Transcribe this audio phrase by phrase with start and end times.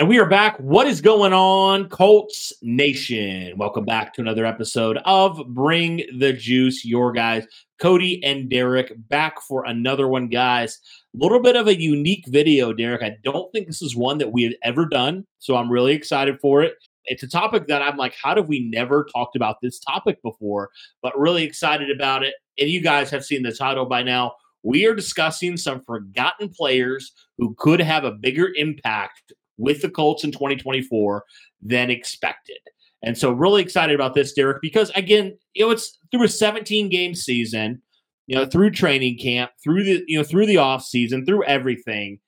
[0.00, 0.56] And we are back.
[0.56, 3.52] What is going on, Colts Nation?
[3.58, 6.86] Welcome back to another episode of Bring the Juice.
[6.86, 7.46] Your guys,
[7.78, 10.78] Cody and Derek, back for another one, guys.
[11.14, 13.02] A little bit of a unique video, Derek.
[13.02, 16.40] I don't think this is one that we have ever done, so I'm really excited
[16.40, 16.76] for it.
[17.04, 20.70] It's a topic that I'm like, how have we never talked about this topic before?
[21.02, 22.32] But really excited about it.
[22.58, 24.32] And you guys have seen the title by now.
[24.62, 30.24] We are discussing some forgotten players who could have a bigger impact with the Colts
[30.24, 31.24] in 2024
[31.62, 32.58] than expected.
[33.02, 36.88] And so, really excited about this, Derek, because again, you know, it's through a 17
[36.88, 37.80] game season,
[38.26, 42.18] you know, through training camp, through the, you know, through the off season, through everything.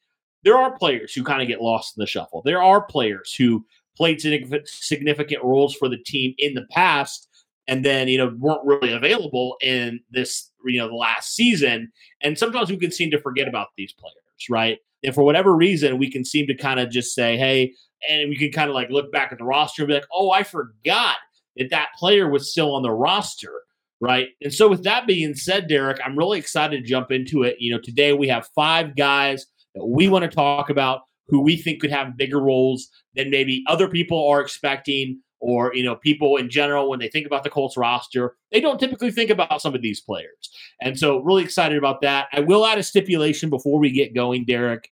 [0.44, 2.42] There are players who kind of get lost in the shuffle.
[2.44, 3.64] There are players who
[3.96, 4.20] played
[4.64, 7.28] significant roles for the team in the past
[7.68, 11.92] and then, you know, weren't really available in this, you know, the last season.
[12.20, 14.78] And sometimes we can seem to forget about these players, right?
[15.04, 17.74] And for whatever reason, we can seem to kind of just say, hey,
[18.08, 20.30] and we can kind of like look back at the roster and be like, oh,
[20.30, 21.16] I forgot
[21.56, 23.52] that that player was still on the roster.
[24.00, 24.30] Right.
[24.40, 27.56] And so, with that being said, Derek, I'm really excited to jump into it.
[27.60, 29.46] You know, today we have five guys
[29.76, 33.62] that we want to talk about who we think could have bigger roles than maybe
[33.68, 37.50] other people are expecting or you know people in general when they think about the
[37.50, 40.50] Colts roster, they don't typically think about some of these players.
[40.80, 42.28] And so really excited about that.
[42.32, 44.90] I will add a stipulation before we get going, Derek.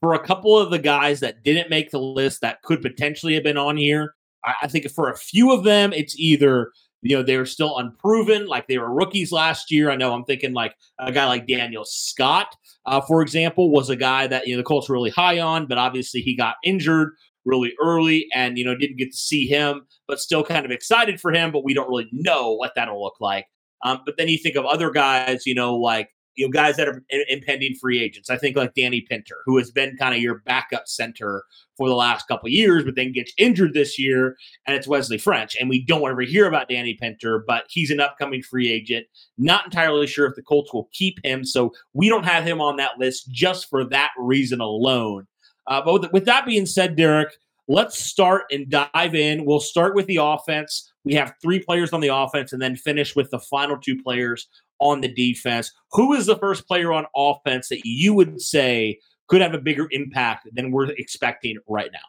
[0.00, 3.42] For a couple of the guys that didn't make the list that could potentially have
[3.42, 6.72] been on here, I, think for a few of them, it's either
[7.02, 9.90] you know they're still unproven, like they were rookies last year.
[9.90, 12.56] I know I'm thinking like a guy like Daniel Scott,
[12.86, 15.66] uh, for example, was a guy that you know the Colts were really high on,
[15.66, 17.12] but obviously he got injured
[17.44, 21.20] really early and you know didn't get to see him but still kind of excited
[21.20, 23.46] for him but we don't really know what that'll look like
[23.84, 26.88] um, but then you think of other guys you know like you know guys that
[26.88, 30.40] are impending free agents i think like danny pinter who has been kind of your
[30.46, 31.44] backup center
[31.76, 34.36] for the last couple years but then gets injured this year
[34.66, 38.00] and it's wesley french and we don't ever hear about danny pinter but he's an
[38.00, 39.06] upcoming free agent
[39.38, 42.76] not entirely sure if the colts will keep him so we don't have him on
[42.76, 45.26] that list just for that reason alone
[45.70, 47.32] uh, but with, with that being said, Derek,
[47.68, 49.44] let's start and dive in.
[49.44, 50.89] We'll start with the offense.
[51.04, 54.48] We have three players on the offense and then finish with the final two players
[54.80, 55.72] on the defense.
[55.92, 59.88] Who is the first player on offense that you would say could have a bigger
[59.90, 62.00] impact than we're expecting right now?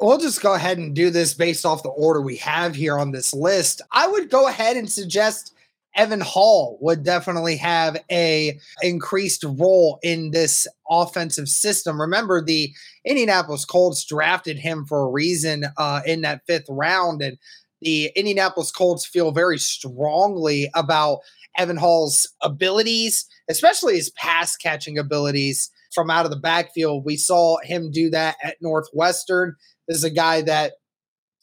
[0.00, 3.12] We'll just go ahead and do this based off the order we have here on
[3.12, 3.80] this list.
[3.92, 5.54] I would go ahead and suggest
[5.94, 12.00] Evan Hull would definitely have a increased role in this offensive system.
[12.00, 12.72] Remember, the
[13.04, 17.38] Indianapolis Colts drafted him for a reason uh, in that fifth round, and
[17.84, 21.20] the Indianapolis Colts feel very strongly about
[21.56, 27.04] Evan Hull's abilities, especially his pass catching abilities from out of the backfield.
[27.04, 29.54] We saw him do that at Northwestern.
[29.86, 30.72] This is a guy that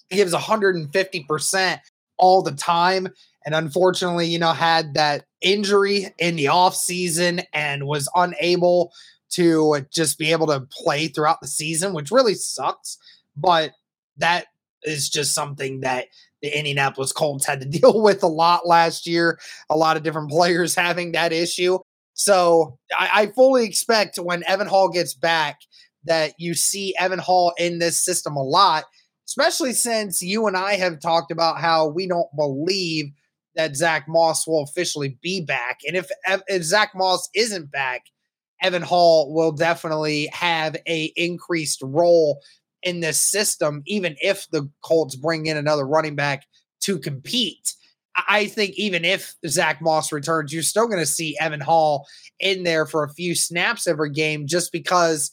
[0.10, 1.80] gives 150%
[2.18, 3.08] all the time
[3.46, 8.94] and unfortunately, you know, had that injury in the offseason and was unable
[9.32, 12.98] to just be able to play throughout the season, which really sucks.
[13.36, 13.72] But
[14.18, 14.48] that
[14.84, 16.08] is just something that
[16.42, 19.40] the Indianapolis Colts had to deal with a lot last year.
[19.70, 21.80] A lot of different players having that issue.
[22.14, 25.60] So I, I fully expect when Evan Hull gets back
[26.04, 28.86] that you see Evan Hull in this system a lot,
[29.28, 33.12] especially since you and I have talked about how we don't believe
[33.56, 35.80] that Zach Moss will officially be back.
[35.88, 38.04] And if if Zach Moss isn't back,
[38.62, 42.42] Evan Hull will definitely have a increased role
[42.84, 46.46] in this system, even if the Colts bring in another running back
[46.82, 47.74] to compete.
[48.28, 52.06] I think even if Zach Moss returns, you're still going to see Evan Hull
[52.40, 55.32] in there for a few snaps every game just because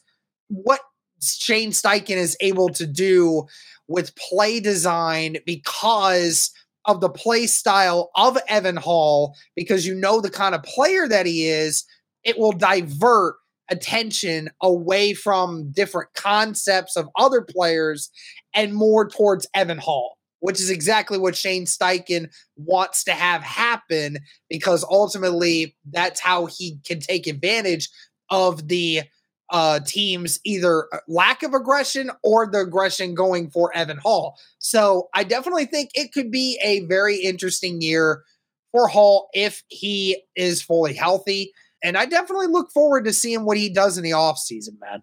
[0.49, 0.81] what
[1.21, 3.47] Shane Steichen is able to do
[3.89, 6.51] with play design because
[6.85, 11.27] of the play style of Evan Hull, because you know the kind of player that
[11.27, 11.85] he is,
[12.25, 13.37] it will divert
[13.71, 18.11] attention away from different concepts of other players
[18.55, 24.19] and more towards Evan Hull, which is exactly what Shane Steichen wants to have happen
[24.49, 27.89] because ultimately that's how he can take advantage
[28.31, 29.03] of the
[29.51, 34.37] uh, team's either lack of aggression or the aggression going for Evan Hull.
[34.59, 38.25] So I definitely think it could be a very interesting year
[38.73, 41.53] for Hull if he is fully healthy.
[41.83, 45.03] And I definitely look forward to seeing what he does in the offseason, man.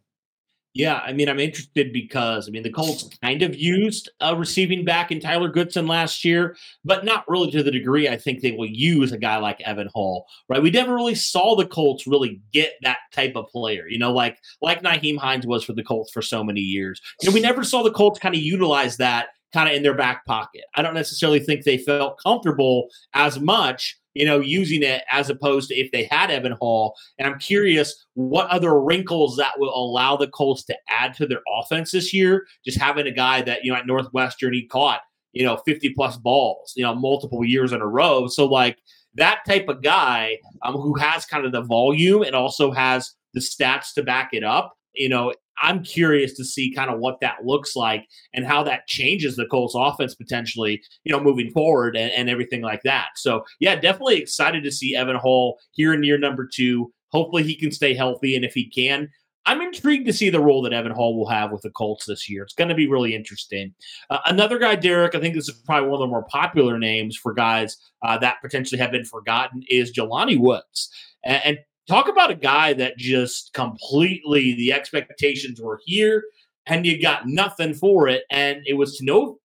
[0.75, 4.83] Yeah, I mean, I'm interested because I mean the Colts kind of used a receiving
[4.83, 8.51] back in Tyler Goodson last year, but not really to the degree I think they
[8.51, 10.62] will use a guy like Evan Hull, Right?
[10.62, 13.88] We never really saw the Colts really get that type of player.
[13.88, 17.01] You know, like like Nyheim Hines was for the Colts for so many years.
[17.21, 19.95] You know, we never saw the Colts kind of utilize that kind of in their
[19.95, 20.66] back pocket.
[20.75, 25.69] I don't necessarily think they felt comfortable as much you know, using it as opposed
[25.69, 26.95] to if they had Evan Hull.
[27.19, 31.41] And I'm curious what other wrinkles that will allow the Colts to add to their
[31.59, 32.47] offense this year.
[32.63, 35.01] Just having a guy that, you know, at Northwestern, he caught,
[35.33, 38.27] you know, 50 plus balls, you know, multiple years in a row.
[38.27, 38.77] So, like,
[39.15, 43.41] that type of guy um, who has kind of the volume and also has the
[43.41, 47.46] stats to back it up, you know, I'm curious to see kind of what that
[47.46, 52.12] looks like and how that changes the Colts offense potentially, you know, moving forward and,
[52.12, 53.10] and everything like that.
[53.16, 56.92] So, yeah, definitely excited to see Evan Hull here in year number two.
[57.12, 58.36] Hopefully he can stay healthy.
[58.36, 59.10] And if he can,
[59.48, 62.28] I'm intrigued to see the role that Evan Hull will have with the Colts this
[62.28, 62.44] year.
[62.44, 63.75] It's going to be really interesting.
[64.10, 67.16] Uh, another guy, Derek, I think this is probably one of the more popular names
[67.16, 70.90] for guys uh, that potentially have been forgotten, is Jelani Woods.
[71.24, 76.23] And, and talk about a guy that just completely the expectations were here
[76.65, 78.23] and you got nothing for it.
[78.29, 79.39] And it was no,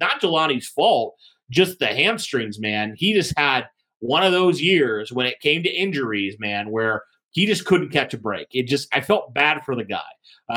[0.00, 1.14] not Jelani's fault,
[1.50, 2.94] just the hamstrings, man.
[2.96, 3.68] He just had
[4.00, 8.14] one of those years when it came to injuries, man, where he just couldn't catch
[8.14, 8.48] a break.
[8.52, 10.02] It just, I felt bad for the guy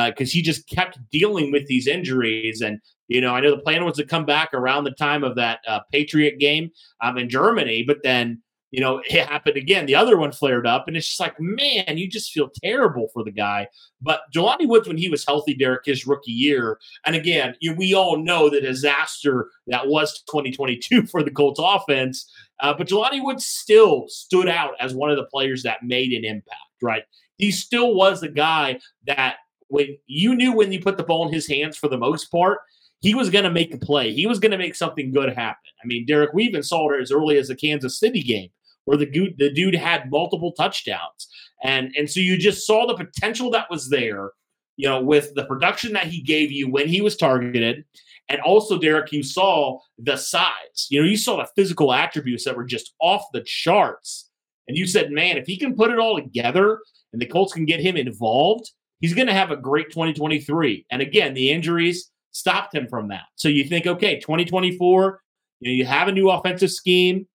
[0.07, 2.61] because uh, he just kept dealing with these injuries.
[2.61, 5.35] And, you know, I know the plan was to come back around the time of
[5.35, 8.41] that uh, Patriot game um, in Germany, but then
[8.71, 9.85] you know, it happened again.
[9.85, 13.23] The other one flared up, and it's just like, man, you just feel terrible for
[13.23, 13.67] the guy.
[14.01, 18.17] But Jelani Woods, when he was healthy, Derek, his rookie year, and again, we all
[18.17, 22.29] know the disaster that was 2022 for the Colts offense.
[22.59, 26.25] Uh, but Jelani Woods still stood out as one of the players that made an
[26.25, 27.03] impact, right?
[27.37, 29.37] He still was the guy that
[29.67, 32.59] when you knew when you put the ball in his hands for the most part,
[32.99, 34.11] he was going to make a play.
[34.11, 35.61] He was going to make something good happen.
[35.83, 38.49] I mean, Derek, we even saw it as early as the Kansas City game
[38.87, 41.27] where the dude, the dude had multiple touchdowns.
[41.61, 44.31] And, and so you just saw the potential that was there,
[44.77, 47.83] you know, with the production that he gave you when he was targeted.
[48.29, 50.87] And also, Derek, you saw the size.
[50.89, 54.29] You know, you saw the physical attributes that were just off the charts.
[54.69, 56.79] And you said, man, if he can put it all together
[57.11, 60.85] and the Colts can get him involved, he's going to have a great 2023.
[60.91, 63.25] And again, the injuries stopped him from that.
[63.35, 65.21] So you think, okay, 2024,
[65.59, 67.27] you know, you have a new offensive scheme.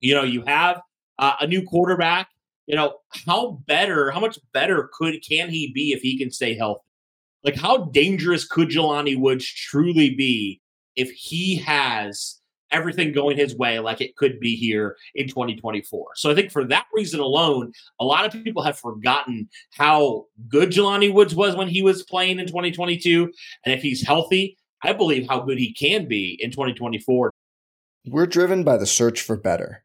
[0.00, 0.80] You know, you have
[1.18, 2.28] uh, a new quarterback.
[2.66, 2.96] You know,
[3.26, 6.82] how better, how much better could can he be if he can stay healthy?
[7.42, 10.60] Like, how dangerous could Jelani Woods truly be
[10.96, 12.38] if he has
[12.70, 16.08] everything going his way like it could be here in 2024.
[16.16, 20.70] So I think for that reason alone, a lot of people have forgotten how good
[20.70, 23.32] Jelani Woods was when he was playing in 2022.
[23.64, 27.32] And if he's healthy, I believe how good he can be in 2024.
[28.06, 29.84] We're driven by the search for better.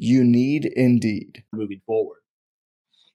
[0.00, 1.44] You need Indeed.
[1.52, 2.16] Moving forward.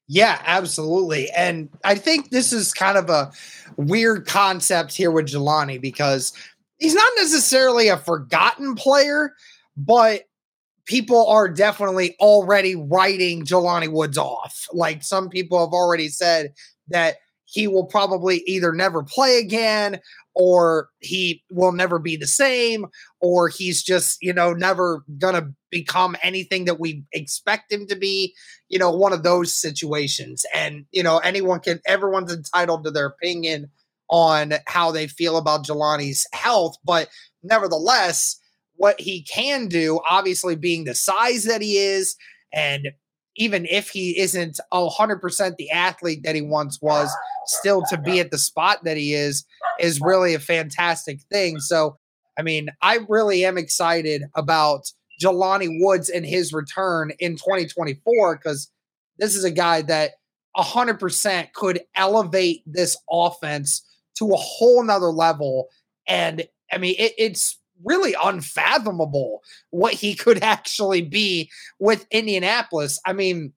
[0.07, 1.31] Yeah, absolutely.
[1.31, 3.31] And I think this is kind of a
[3.77, 6.31] weird concept here with Jelani because
[6.77, 9.33] he's not necessarily a forgotten player,
[9.75, 10.25] but
[10.85, 14.67] people are definitely already writing Jelani Woods off.
[14.71, 16.53] Like some people have already said
[16.89, 17.15] that
[17.55, 19.97] he will probably either never play again
[20.33, 22.85] or he will never be the same
[23.21, 28.35] or he's just you know never gonna become anything that we expect him to be
[28.67, 30.45] you know one of those situations.
[30.53, 33.69] And you know anyone can everyone's entitled to their opinion
[34.09, 37.07] on how they feel about Jelani's health but
[37.41, 38.39] nevertheless
[38.75, 42.15] what he can do obviously being the size that he is
[42.53, 42.89] and
[43.37, 47.13] even if he isn't 100% the athlete that he once was,
[47.45, 49.45] still to be at the spot that he is,
[49.79, 51.59] is really a fantastic thing.
[51.59, 51.97] So,
[52.39, 58.71] I mean, I really am excited about Jelani Woods and his return in 2024 because
[59.17, 60.11] this is a guy that
[60.57, 63.85] 100% could elevate this offense
[64.17, 65.67] to a whole nother level.
[66.07, 69.41] And I mean, it, it's really unfathomable
[69.71, 72.99] what he could actually be with Indianapolis.
[73.05, 73.53] I mean,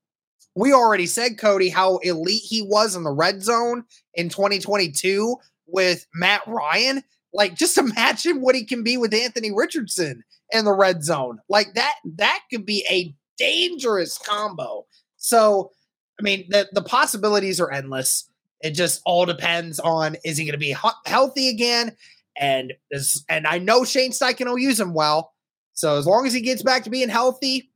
[0.54, 3.84] we already said, Cody, how elite he was in the red zone
[4.14, 7.02] in 2022 with Matt Ryan.
[7.32, 11.38] Like, just imagine what he can be with Anthony Richardson in the red zone.
[11.48, 14.86] Like that, that could be a dangerous combo.
[15.16, 15.70] So,
[16.18, 18.28] I mean, the, the possibilities are endless.
[18.60, 20.74] It just all depends on is he going to be
[21.06, 21.96] healthy again?
[22.38, 25.32] And this, and I know Shane Steichen will use him well.
[25.72, 27.70] So as long as he gets back to being healthy,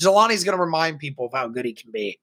[0.00, 2.18] Jelani's going to remind people of how good he can be.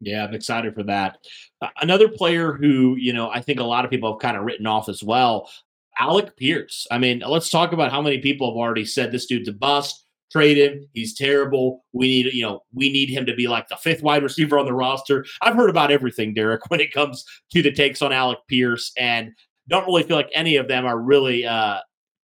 [0.00, 1.18] Yeah, I'm excited for that.
[1.60, 4.44] Uh, another player who, you know, I think a lot of people have kind of
[4.44, 5.50] written off as well,
[5.98, 6.86] Alec Pierce.
[6.90, 10.06] I mean, let's talk about how many people have already said this dude's a bust.
[10.32, 10.88] Trade him.
[10.94, 11.84] He's terrible.
[11.92, 14.64] We need, you know, we need him to be like the fifth wide receiver on
[14.64, 15.26] the roster.
[15.42, 18.92] I've heard about everything, Derek, when it comes to the takes on Alec Pierce.
[18.96, 19.32] And
[19.70, 21.78] don't really feel like any of them are really uh,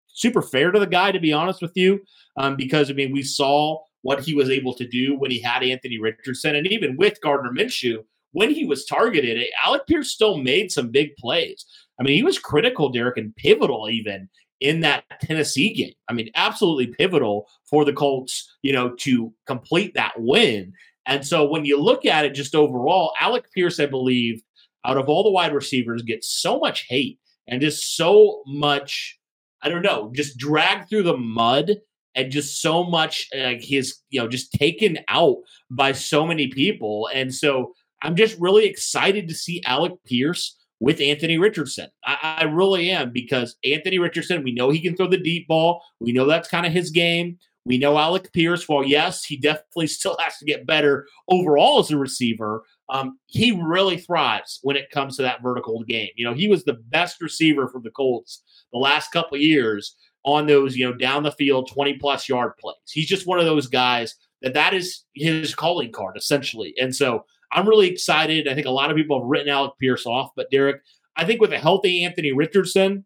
[0.07, 2.01] super fair to the guy, to be honest with you.
[2.37, 5.63] Um, because I mean, we saw what he was able to do when he had
[5.63, 10.71] Anthony Richardson, and even with Gardner Minshew, when he was targeted, Alec Pierce still made
[10.71, 11.65] some big plays.
[11.99, 14.29] I mean, he was critical, Derek, and pivotal even
[14.61, 15.93] in that Tennessee game.
[16.07, 20.73] I mean, absolutely pivotal for the Colts, you know, to complete that win.
[21.05, 24.41] And so when you look at it just overall, Alec Pierce, I believe,
[24.85, 29.17] out of all the wide receivers, gets so much hate and just so much,
[29.61, 31.77] I don't know, just dragged through the mud
[32.15, 35.37] and just so much like his, you know, just taken out
[35.69, 37.09] by so many people.
[37.13, 41.87] And so I'm just really excited to see Alec Pierce with Anthony Richardson.
[42.03, 45.83] I, I really am because Anthony Richardson, we know he can throw the deep ball.
[45.99, 47.37] We know that's kind of his game.
[47.65, 51.91] We know Alec Pierce, well, yes, he definitely still has to get better overall as
[51.91, 52.63] a receiver.
[52.91, 56.09] Um, he really thrives when it comes to that vertical game.
[56.15, 58.43] You know, he was the best receiver for the Colts
[58.73, 62.75] the last couple years on those, you know, down the field 20 plus yard plays.
[62.89, 66.73] He's just one of those guys that that is his calling card essentially.
[66.79, 68.47] And so I'm really excited.
[68.47, 70.81] I think a lot of people have written Alec Pierce off, but Derek,
[71.15, 73.05] I think with a healthy Anthony Richardson,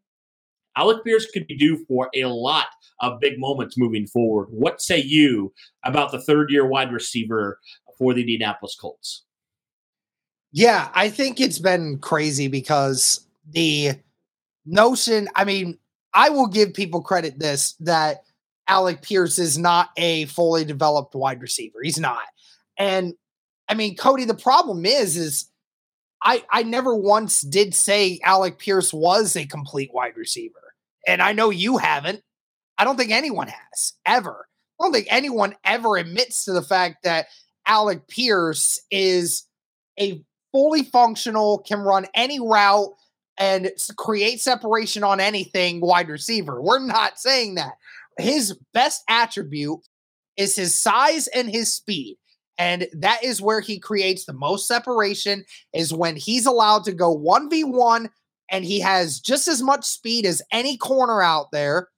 [0.78, 2.68] Alec Pierce could be due for a lot
[3.00, 4.48] of big moments moving forward.
[4.50, 7.60] What say you about the third year wide receiver
[7.98, 9.25] for the Indianapolis Colts?
[10.56, 13.92] Yeah, I think it's been crazy because the
[14.66, 15.78] notion, I mean,
[16.14, 18.24] I will give people credit this that
[18.70, 21.80] Alec Pierce is not a fully developed wide receiver.
[21.84, 22.24] He's not.
[22.78, 23.16] And
[23.68, 25.50] I mean, Cody, the problem is, is
[26.24, 30.74] I I never once did say Alec Pierce was a complete wide receiver.
[31.06, 32.22] And I know you haven't.
[32.78, 34.48] I don't think anyone has ever.
[34.80, 37.26] I don't think anyone ever admits to the fact that
[37.68, 39.44] Alec Pierce is
[40.00, 40.24] a
[40.56, 42.94] fully functional, can run any route
[43.38, 46.62] and create separation on anything wide receiver.
[46.62, 47.74] We're not saying that.
[48.18, 49.80] His best attribute
[50.38, 52.18] is his size and his speed.
[52.58, 55.44] And that is where he creates the most separation
[55.74, 58.08] is when he's allowed to go 1v1
[58.50, 61.90] and he has just as much speed as any corner out there.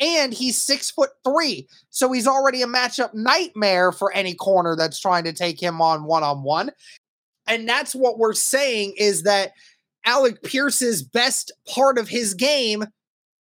[0.00, 1.68] And he's six foot three.
[1.90, 6.04] So he's already a matchup nightmare for any corner that's trying to take him on
[6.04, 6.72] one on one.
[7.50, 9.52] And that's what we're saying is that
[10.06, 12.84] Alec Pierce's best part of his game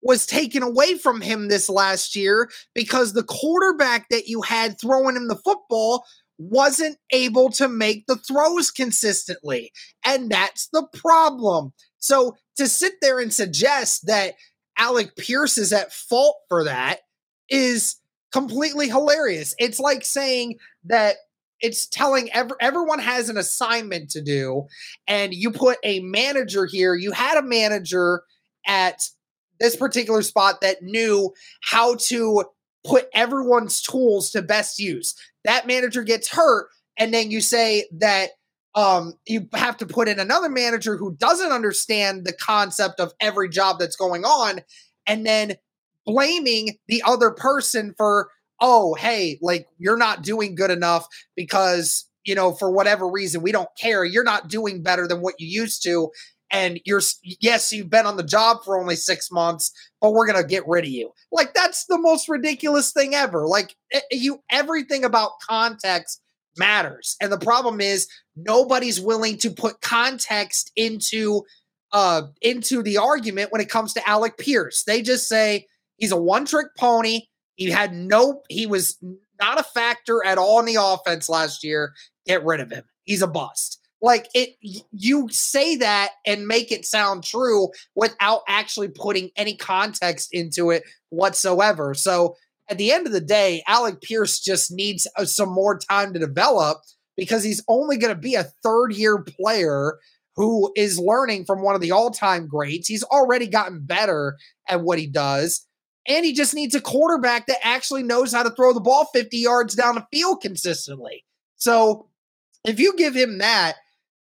[0.01, 5.17] was taken away from him this last year because the quarterback that you had throwing
[5.17, 6.05] him the football
[6.37, 9.71] wasn't able to make the throws consistently.
[10.05, 11.73] And that's the problem.
[11.97, 14.35] So to sit there and suggest that
[14.77, 16.99] Alec Pierce is at fault for that
[17.49, 17.97] is
[18.31, 19.55] completely hilarious.
[19.57, 21.17] It's like saying that
[21.61, 24.67] it's telling every, everyone has an assignment to do
[25.07, 26.95] and you put a manager here.
[26.95, 28.21] You had a manager
[28.65, 29.09] at
[29.59, 32.45] this particular spot that knew how to
[32.85, 35.15] put everyone's tools to best use.
[35.43, 38.31] That manager gets hurt and then you say that
[38.75, 43.49] um, you have to put in another manager who doesn't understand the concept of every
[43.49, 44.61] job that's going on
[45.07, 45.55] and then
[46.05, 52.35] blaming the other person for oh, hey, like you're not doing good enough because, you
[52.35, 54.03] know, for whatever reason, we don't care.
[54.03, 56.09] You're not doing better than what you used to.
[56.49, 60.41] And you're, yes, you've been on the job for only six months, but we're going
[60.41, 61.11] to get rid of you.
[61.31, 63.45] Like, that's the most ridiculous thing ever.
[63.45, 63.75] Like,
[64.11, 66.21] you, everything about context
[66.57, 67.17] matters.
[67.21, 71.43] And the problem is nobody's willing to put context into,
[71.91, 74.83] uh, into the argument when it comes to Alec Pierce.
[74.85, 77.23] They just say he's a one trick pony
[77.57, 78.97] he had no, he was
[79.41, 81.93] not a factor at all in the offense last year.
[82.25, 82.83] Get rid of him.
[83.03, 83.81] He's a bust.
[84.01, 84.51] Like it,
[84.91, 90.83] you say that and make it sound true without actually putting any context into it
[91.09, 91.95] whatsoever.
[91.95, 92.35] So
[92.69, 96.19] at the end of the day, Alec Pierce just needs uh, some more time to
[96.19, 96.77] develop
[97.15, 99.97] because he's only going to be a third year player
[100.35, 102.87] who is learning from one of the all time greats.
[102.87, 104.37] He's already gotten better
[104.69, 105.65] at what he does.
[106.07, 109.37] And he just needs a quarterback that actually knows how to throw the ball 50
[109.37, 111.25] yards down the field consistently.
[111.57, 112.07] So
[112.63, 113.75] if you give him that,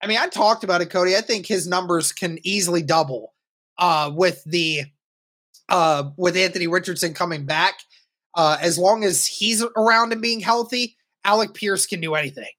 [0.02, 1.16] I mean, I talked about it, Cody.
[1.16, 3.34] I think his numbers can easily double
[3.78, 4.84] uh, with the
[5.70, 7.80] uh, with Anthony Richardson coming back.
[8.36, 12.50] Uh, as long as he's around and being healthy, Alec Pierce can do anything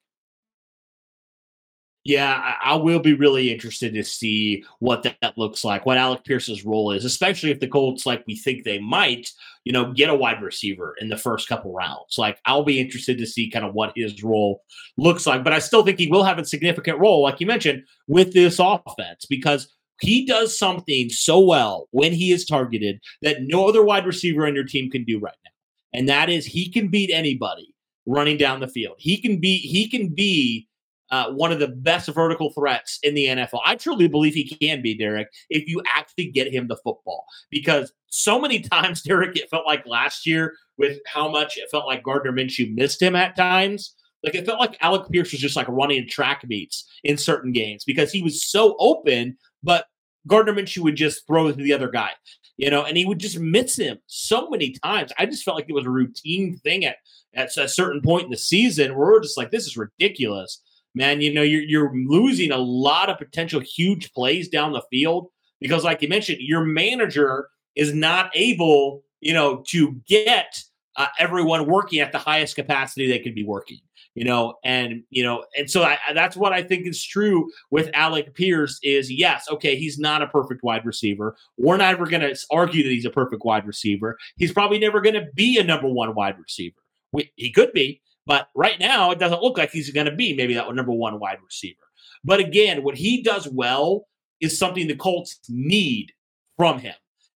[2.08, 6.64] yeah, I, will be really interested to see what that looks like, what Alec Pierce's
[6.64, 9.30] role is, especially if the Colts, like we think they might,
[9.64, 12.16] you know, get a wide receiver in the first couple rounds.
[12.16, 14.62] Like, I'll be interested to see kind of what his role
[14.96, 15.44] looks like.
[15.44, 18.58] But I still think he will have a significant role, like you mentioned, with this
[18.58, 24.06] offense because he does something so well when he is targeted that no other wide
[24.06, 25.50] receiver on your team can do right now.
[25.92, 27.74] And that is he can beat anybody
[28.06, 28.96] running down the field.
[28.98, 30.67] He can be he can be
[31.10, 33.60] uh, one of the best vertical threats in the NFL.
[33.64, 37.24] I truly believe he can be, Derek, if you actually get him the football.
[37.50, 41.86] Because so many times, Derek, it felt like last year with how much it felt
[41.86, 43.94] like Gardner Minshew missed him at times.
[44.24, 47.84] Like it felt like Alec Pierce was just like running track meets in certain games
[47.84, 49.86] because he was so open, but
[50.26, 52.10] Gardner Minshew would just throw to the other guy,
[52.56, 55.12] you know, and he would just miss him so many times.
[55.18, 56.96] I just felt like it was a routine thing at,
[57.34, 60.60] at a certain point in the season where we're just like, this is ridiculous
[60.94, 65.28] man, you know, you're you're losing a lot of potential huge plays down the field
[65.60, 70.62] because, like you mentioned, your manager is not able, you know, to get
[70.96, 73.78] uh, everyone working at the highest capacity they could be working.
[74.14, 77.88] You know, and you know, and so I, that's what I think is true with
[77.94, 78.80] Alec Pierce.
[78.82, 81.36] Is yes, okay, he's not a perfect wide receiver.
[81.56, 84.18] We're not ever going to argue that he's a perfect wide receiver.
[84.36, 86.80] He's probably never going to be a number one wide receiver.
[87.12, 90.34] We, he could be, but right now, it doesn't look like he's going to be
[90.34, 91.80] maybe that number one wide receiver.
[92.22, 94.04] But again, what he does well
[94.38, 96.12] is something the Colts need
[96.58, 96.94] from him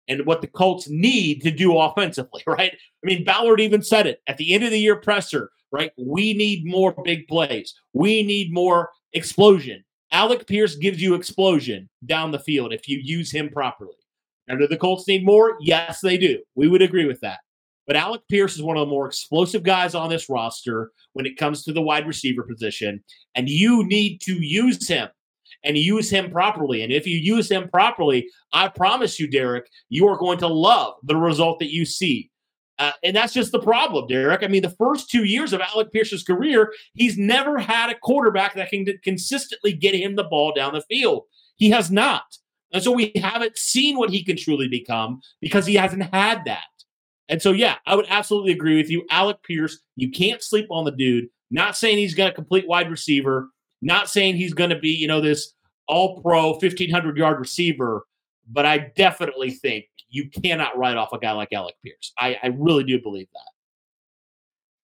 [0.09, 2.72] and what the Colts need to do offensively, right?
[2.72, 5.92] I mean, Ballard even said it at the end of the year presser, right?
[5.96, 7.72] We need more big plays.
[7.92, 9.85] We need more explosion.
[10.11, 13.94] Alec Pierce gives you explosion down the field if you use him properly.
[14.48, 15.57] Now, do the Colts need more?
[15.61, 16.40] Yes, they do.
[16.57, 17.38] We would agree with that.
[17.90, 21.37] But Alec Pierce is one of the more explosive guys on this roster when it
[21.37, 23.03] comes to the wide receiver position.
[23.35, 25.09] And you need to use him
[25.64, 26.85] and use him properly.
[26.85, 30.98] And if you use him properly, I promise you, Derek, you are going to love
[31.03, 32.31] the result that you see.
[32.79, 34.44] Uh, and that's just the problem, Derek.
[34.44, 38.55] I mean, the first two years of Alec Pierce's career, he's never had a quarterback
[38.55, 41.24] that can consistently get him the ball down the field.
[41.57, 42.22] He has not.
[42.72, 46.66] And so we haven't seen what he can truly become because he hasn't had that.
[47.30, 49.06] And so, yeah, I would absolutely agree with you.
[49.08, 51.28] Alec Pierce, you can't sleep on the dude.
[51.52, 53.48] Not saying he's going to complete wide receiver,
[53.80, 55.54] not saying he's going to be, you know, this
[55.86, 58.04] all pro 1,500 yard receiver,
[58.48, 62.12] but I definitely think you cannot write off a guy like Alec Pierce.
[62.18, 63.50] I, I really do believe that.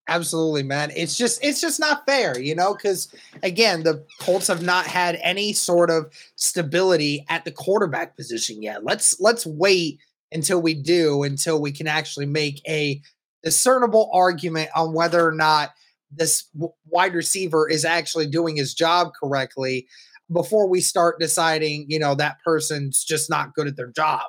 [0.09, 0.93] Absolutely, man.
[0.95, 5.19] It's just it's just not fair, you know, because again, the Colts have not had
[5.21, 8.85] any sort of stability at the quarterback position yet.
[8.85, 9.99] Let's let's wait
[10.33, 13.01] until we do, until we can actually make a
[13.43, 15.71] discernible argument on whether or not
[16.11, 16.49] this
[16.87, 19.87] wide receiver is actually doing his job correctly
[20.33, 24.23] before we start deciding, you know, that person's just not good at their job.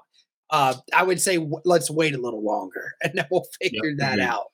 [0.50, 3.98] Uh, I would say w- let's wait a little longer and then we'll figure yep.
[3.98, 4.46] that out.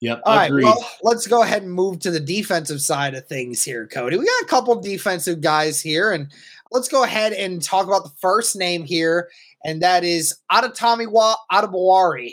[0.00, 0.22] Yep.
[0.24, 0.46] All right.
[0.46, 0.64] agreed.
[0.64, 4.16] Well, let's go ahead and move to the defensive side of things here, Cody.
[4.16, 6.28] We got a couple defensive guys here, and
[6.70, 9.28] let's go ahead and talk about the first name here,
[9.64, 12.32] and that is Adetomiwa Adebawore,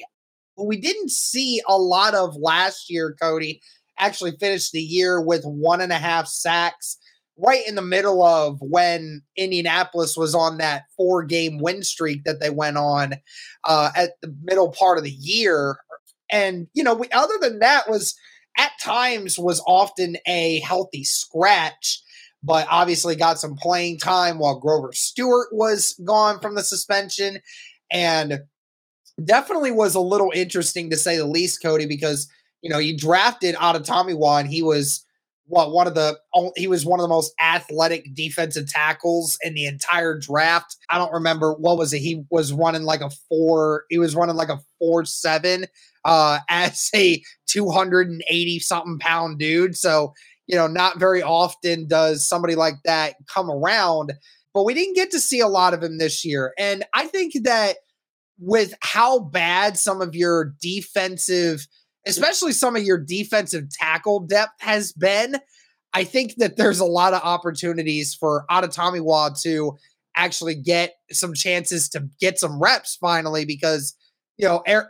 [0.55, 3.61] who we didn't see a lot of last year, Cody.
[3.97, 6.97] Actually finished the year with one and a half sacks,
[7.37, 12.41] right in the middle of when Indianapolis was on that four game win streak that
[12.41, 13.13] they went on
[13.63, 15.77] uh, at the middle part of the year
[16.31, 18.15] and you know we, other than that was
[18.57, 22.01] at times was often a healthy scratch
[22.45, 27.39] but obviously got some playing time while grover stewart was gone from the suspension
[27.91, 28.39] and
[29.23, 32.29] definitely was a little interesting to say the least cody because
[32.61, 35.05] you know you drafted out of tommy and he was
[35.47, 36.17] what one of the
[36.55, 40.75] he was one of the most athletic defensive tackles in the entire draft.
[40.89, 41.99] I don't remember what was it.
[41.99, 43.85] He was running like a four.
[43.89, 45.65] He was running like a four seven
[46.03, 49.77] uh, as a two hundred and eighty something pound dude.
[49.77, 50.13] So
[50.47, 54.13] you know, not very often does somebody like that come around.
[54.53, 57.33] But we didn't get to see a lot of him this year, and I think
[57.43, 57.77] that
[58.39, 61.67] with how bad some of your defensive
[62.05, 65.37] especially some of your defensive tackle depth has been.
[65.93, 69.73] I think that there's a lot of opportunities for Adetomiwa to
[70.15, 73.95] actually get some chances to get some reps finally because,
[74.37, 74.87] you know, Eric,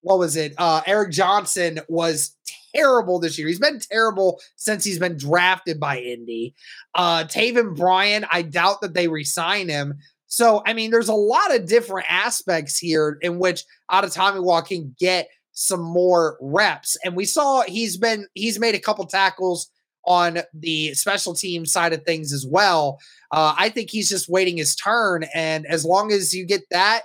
[0.00, 0.54] what was it?
[0.58, 2.36] Uh, Eric Johnson was
[2.74, 3.48] terrible this year.
[3.48, 6.54] He's been terrible since he's been drafted by Indy.
[6.94, 9.98] Uh, Taven Bryan, I doubt that they resign him.
[10.26, 14.66] So, I mean, there's a lot of different aspects here in which out of Adetomiwa
[14.66, 16.96] can get– some more reps.
[17.04, 19.68] And we saw he's been he's made a couple tackles
[20.04, 22.98] on the special team side of things as well.
[23.30, 27.02] Uh, I think he's just waiting his turn, and as long as you get that,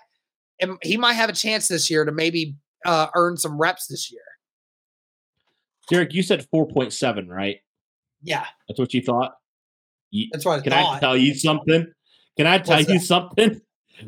[0.82, 4.22] he might have a chance this year to maybe uh, earn some reps this year.
[5.90, 7.58] Derek, you said four point seven, right?
[8.22, 9.36] Yeah, that's what you thought.
[10.12, 10.60] You, that's what.
[10.60, 10.98] I can thought.
[10.98, 11.92] I tell you something?
[12.38, 13.06] Can I tell What's you that?
[13.06, 13.62] something?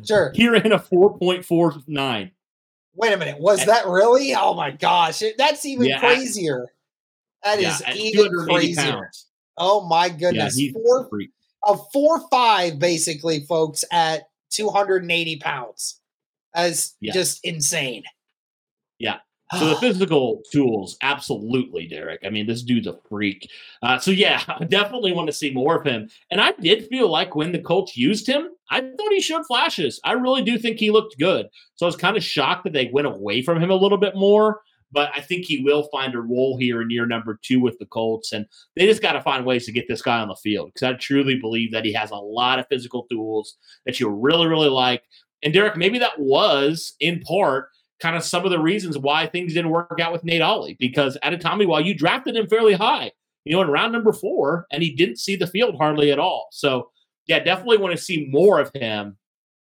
[0.06, 0.32] Sure.
[0.34, 2.30] He ran a four point four nine.
[2.94, 3.40] Wait a minute.
[3.40, 3.64] Was eh.
[3.66, 4.34] that really?
[4.34, 5.22] Oh my gosh.
[5.36, 6.66] That's even yeah, crazier.
[7.42, 8.82] That yeah, is even crazier.
[8.82, 9.26] Pounds.
[9.56, 10.58] Oh my goodness.
[10.58, 11.08] Yeah, four
[11.64, 16.00] a four five basically, folks, at 280 pounds.
[16.54, 17.12] That's yeah.
[17.12, 18.04] just insane.
[18.98, 19.18] Yeah.
[19.58, 22.20] So the physical tools, absolutely, Derek.
[22.24, 23.50] I mean, this dude's a freak.
[23.82, 26.08] Uh, so yeah, I definitely want to see more of him.
[26.30, 30.00] And I did feel like when the Colts used him, I thought he showed flashes.
[30.04, 31.46] I really do think he looked good.
[31.76, 34.14] So I was kind of shocked that they went away from him a little bit
[34.14, 34.60] more.
[34.92, 37.86] But I think he will find a role here in year number two with the
[37.86, 38.32] Colts.
[38.32, 40.82] And they just got to find ways to get this guy on the field because
[40.82, 44.68] I truly believe that he has a lot of physical tools that you really, really
[44.68, 45.04] like.
[45.42, 47.68] And Derek, maybe that was in part
[48.00, 51.16] kind of some of the reasons why things didn't work out with Nate Ollie because
[51.22, 53.12] at a time while you drafted him fairly high,
[53.44, 56.48] you know, in round number four, and he didn't see the field hardly at all.
[56.52, 56.90] So,
[57.26, 59.16] yeah, definitely want to see more of him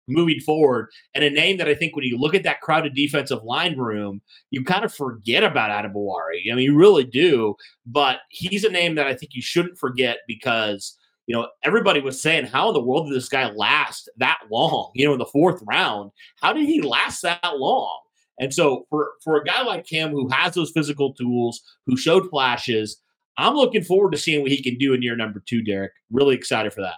[0.08, 0.88] moving forward.
[1.14, 4.20] And a name that I think when you look at that crowded defensive line room,
[4.50, 6.50] you kind of forget about Adebawore.
[6.50, 7.56] I mean, you really do.
[7.86, 12.20] But he's a name that I think you shouldn't forget because, you know, everybody was
[12.20, 14.92] saying, how in the world did this guy last that long?
[14.94, 18.00] You know, in the fourth round, how did he last that long?
[18.38, 22.28] And so for for a guy like him who has those physical tools, who showed
[22.28, 23.00] flashes,
[23.38, 25.92] I'm looking forward to seeing what he can do in year number two, Derek.
[26.10, 26.96] Really excited for that.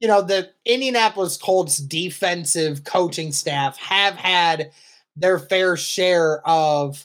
[0.00, 4.70] You know, the Indianapolis Colts defensive coaching staff have had
[5.16, 7.04] their fair share of,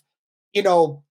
[0.53, 1.03] you know,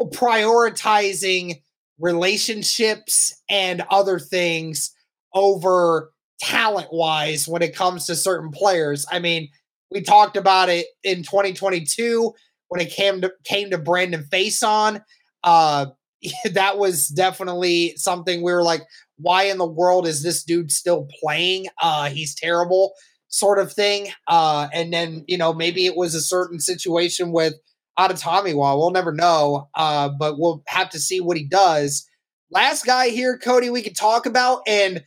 [0.00, 1.60] prioritizing
[1.98, 4.94] relationships and other things
[5.34, 9.04] over talent wise when it comes to certain players.
[9.10, 9.48] I mean,
[9.94, 12.34] we talked about it in 2022
[12.68, 15.02] when it came to came to Brandon Facyson.
[15.42, 15.86] Uh,
[16.52, 18.82] that was definitely something we were like,
[19.16, 21.66] why in the world is this dude still playing?
[21.80, 22.92] Uh, he's terrible,
[23.28, 24.08] sort of thing.
[24.26, 27.54] Uh, and then you know maybe it was a certain situation with
[27.98, 28.76] Adetomiwa.
[28.76, 32.08] We'll never know, uh, but we'll have to see what he does.
[32.50, 35.02] Last guy here, Cody, we could talk about, and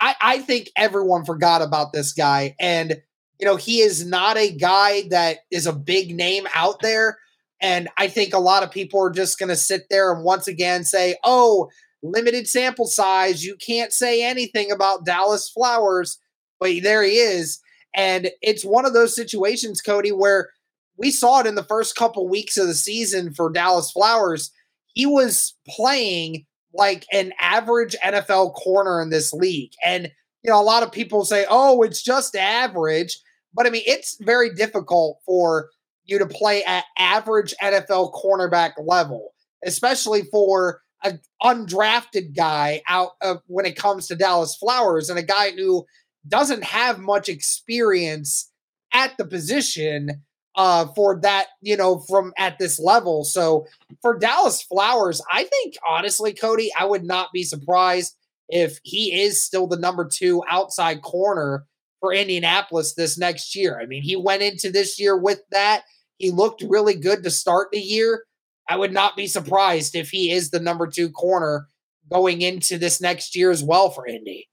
[0.00, 2.54] I, I think everyone forgot about this guy.
[2.60, 3.00] And
[3.38, 7.18] you know, he is not a guy that is a big name out there.
[7.60, 10.48] And I think a lot of people are just going to sit there and once
[10.48, 11.70] again say, oh,
[12.02, 13.44] limited sample size.
[13.44, 16.18] You can't say anything about Dallas Flowers,
[16.58, 17.60] but there he is.
[17.94, 20.50] And it's one of those situations, Cody, where
[20.96, 24.50] we saw it in the first couple weeks of the season for Dallas Flowers.
[24.94, 29.72] He was playing like an average NFL corner in this league.
[29.84, 30.10] And,
[30.42, 33.18] you know, a lot of people say, oh, it's just average.
[33.54, 35.70] But I mean, it's very difficult for
[36.04, 43.40] you to play at average NFL cornerback level, especially for an undrafted guy out of
[43.46, 45.84] when it comes to Dallas Flowers and a guy who
[46.26, 48.50] doesn't have much experience
[48.92, 50.22] at the position
[50.54, 53.66] uh for that you know from at this level so
[54.02, 58.14] for Dallas Flowers I think honestly Cody I would not be surprised
[58.48, 61.66] if he is still the number 2 outside corner
[62.00, 63.80] for Indianapolis this next year.
[63.80, 65.84] I mean he went into this year with that.
[66.18, 68.24] He looked really good to start the year.
[68.68, 71.66] I would not be surprised if he is the number 2 corner
[72.10, 74.48] going into this next year as well for Indy.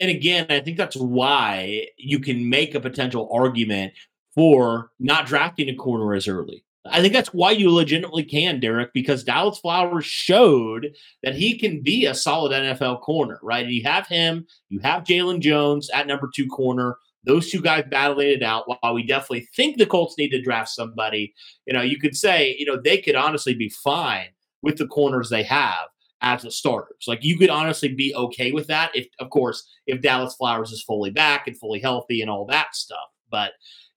[0.00, 3.92] And again, I think that's why you can make a potential argument
[4.34, 6.64] for not drafting a corner as early.
[6.84, 11.80] I think that's why you legitimately can, Derek, because Dallas Flowers showed that he can
[11.80, 13.64] be a solid NFL corner, right?
[13.64, 16.96] And you have him, you have Jaylon Jones at number two corner.
[17.24, 18.64] Those two guys battling it out.
[18.66, 21.32] While we definitely think the Colts need to draft somebody,
[21.66, 24.28] you know, you could say, you know, they could honestly be fine
[24.60, 25.86] with the corners they have
[26.20, 27.04] as the starters.
[27.06, 30.82] Like you could honestly be okay with that if, of course, if Dallas Flowers is
[30.82, 32.98] fully back and fully healthy and all that stuff.
[33.30, 33.52] But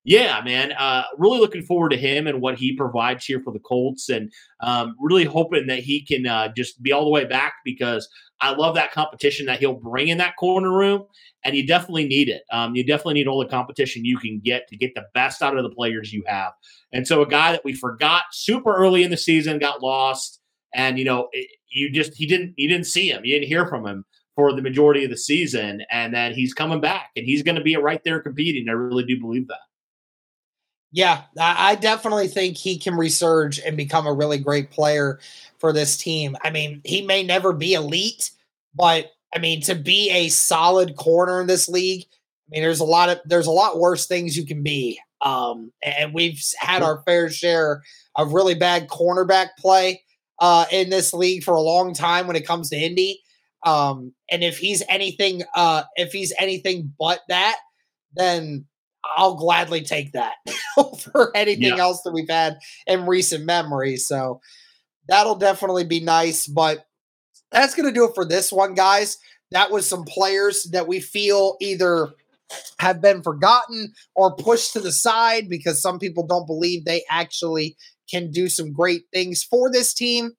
[0.05, 3.59] yeah, man, uh, really looking forward to him and what he provides here for the
[3.59, 7.55] Colts, and um, really hoping that he can uh, just be all the way back
[7.65, 8.07] because
[8.39, 11.05] I love that competition that he'll bring in that corner room,
[11.43, 12.43] and you definitely need it.
[12.51, 15.57] Um, you definitely need all the competition you can get to get the best out
[15.57, 16.53] of the players you have.
[16.93, 20.39] And so, a guy that we forgot super early in the season got lost,
[20.75, 23.65] and you know, it, you just he didn't you didn't see him, you didn't hear
[23.65, 27.41] from him for the majority of the season, and that he's coming back and he's
[27.41, 28.69] going to be right there competing.
[28.69, 29.57] I really do believe that.
[30.95, 35.19] Yeah, I definitely think he can resurge and become a really great player
[35.59, 36.37] for this team.
[36.41, 38.31] I mean, he may never be elite,
[38.73, 42.85] but I mean, to be a solid corner in this league, I mean, there's a
[42.85, 44.97] lot of there's a lot worse things you can be.
[45.19, 47.83] Um, and we've had our fair share
[48.15, 50.01] of really bad cornerback play
[50.39, 53.21] uh, in this league for a long time when it comes to Indy.
[53.65, 57.57] Um, and if he's anything, uh, if he's anything but that,
[58.15, 58.65] then
[59.17, 60.35] I'll gladly take that
[60.77, 61.77] over anything yeah.
[61.77, 63.97] else that we've had in recent memory.
[63.97, 64.41] So
[65.07, 66.47] that'll definitely be nice.
[66.47, 66.85] But
[67.51, 69.17] that's going to do it for this one, guys.
[69.51, 72.09] That was some players that we feel either
[72.79, 77.75] have been forgotten or pushed to the side because some people don't believe they actually
[78.09, 80.31] can do some great things for this team.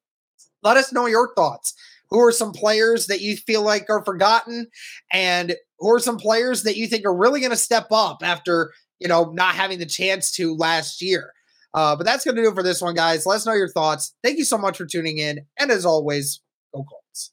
[0.63, 1.75] Let us know your thoughts.
[2.11, 4.69] Who are some players that you feel like are forgotten?
[5.13, 8.73] And who are some players that you think are really going to step up after,
[8.99, 11.33] you know, not having the chance to last year?
[11.75, 13.27] Uh, but that's going to do it for this one, guys.
[13.27, 14.15] Let us know your thoughts.
[14.23, 15.41] Thank you so much for tuning in.
[15.59, 16.41] And as always,
[16.75, 17.33] go Colts.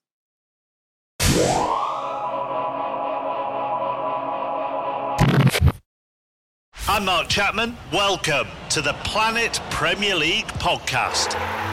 [6.86, 7.78] I'm Mark Chapman.
[7.94, 11.73] Welcome to the Planet Premier League podcast.